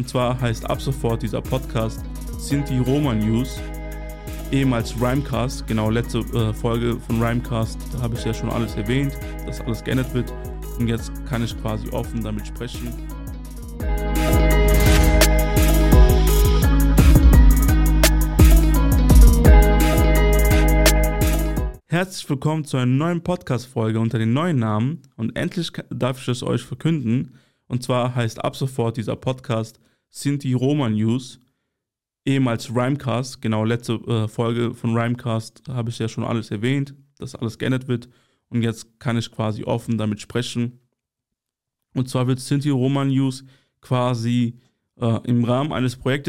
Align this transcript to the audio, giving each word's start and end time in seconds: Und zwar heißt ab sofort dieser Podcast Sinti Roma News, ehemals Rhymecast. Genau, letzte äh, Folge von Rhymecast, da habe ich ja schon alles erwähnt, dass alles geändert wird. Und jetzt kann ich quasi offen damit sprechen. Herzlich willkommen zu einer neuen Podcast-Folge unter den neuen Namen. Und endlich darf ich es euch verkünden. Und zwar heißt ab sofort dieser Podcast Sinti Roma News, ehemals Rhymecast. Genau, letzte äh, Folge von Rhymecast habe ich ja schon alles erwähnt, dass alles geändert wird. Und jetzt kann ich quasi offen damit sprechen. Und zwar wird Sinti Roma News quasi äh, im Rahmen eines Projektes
Und 0.00 0.08
zwar 0.08 0.40
heißt 0.40 0.64
ab 0.64 0.80
sofort 0.80 1.22
dieser 1.22 1.42
Podcast 1.42 2.02
Sinti 2.38 2.78
Roma 2.78 3.12
News, 3.12 3.60
ehemals 4.50 4.98
Rhymecast. 4.98 5.66
Genau, 5.66 5.90
letzte 5.90 6.20
äh, 6.20 6.54
Folge 6.54 6.98
von 6.98 7.22
Rhymecast, 7.22 7.78
da 7.92 8.00
habe 8.00 8.14
ich 8.14 8.24
ja 8.24 8.32
schon 8.32 8.48
alles 8.48 8.76
erwähnt, 8.76 9.12
dass 9.44 9.60
alles 9.60 9.84
geändert 9.84 10.14
wird. 10.14 10.32
Und 10.78 10.88
jetzt 10.88 11.12
kann 11.26 11.44
ich 11.44 11.54
quasi 11.60 11.90
offen 11.90 12.24
damit 12.24 12.46
sprechen. 12.46 12.94
Herzlich 21.88 22.30
willkommen 22.30 22.64
zu 22.64 22.78
einer 22.78 22.86
neuen 22.86 23.22
Podcast-Folge 23.22 24.00
unter 24.00 24.18
den 24.18 24.32
neuen 24.32 24.58
Namen. 24.58 25.02
Und 25.18 25.36
endlich 25.36 25.70
darf 25.90 26.22
ich 26.22 26.28
es 26.28 26.42
euch 26.42 26.62
verkünden. 26.62 27.34
Und 27.68 27.82
zwar 27.82 28.14
heißt 28.14 28.42
ab 28.42 28.56
sofort 28.56 28.96
dieser 28.96 29.16
Podcast 29.16 29.78
Sinti 30.10 30.52
Roma 30.52 30.88
News, 30.88 31.40
ehemals 32.24 32.70
Rhymecast. 32.74 33.40
Genau, 33.40 33.64
letzte 33.64 33.94
äh, 33.94 34.28
Folge 34.28 34.74
von 34.74 34.96
Rhymecast 34.96 35.62
habe 35.68 35.90
ich 35.90 35.98
ja 35.98 36.08
schon 36.08 36.24
alles 36.24 36.50
erwähnt, 36.50 36.94
dass 37.18 37.34
alles 37.34 37.58
geändert 37.58 37.88
wird. 37.88 38.08
Und 38.48 38.62
jetzt 38.62 38.98
kann 38.98 39.16
ich 39.16 39.30
quasi 39.30 39.64
offen 39.64 39.96
damit 39.96 40.20
sprechen. 40.20 40.80
Und 41.94 42.08
zwar 42.08 42.26
wird 42.26 42.40
Sinti 42.40 42.70
Roma 42.70 43.04
News 43.04 43.44
quasi 43.80 44.58
äh, 44.96 45.20
im 45.24 45.44
Rahmen 45.44 45.72
eines 45.72 45.96
Projektes 45.96 46.18